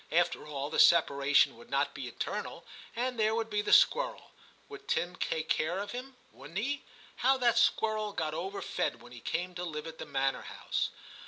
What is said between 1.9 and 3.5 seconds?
be eternal, and there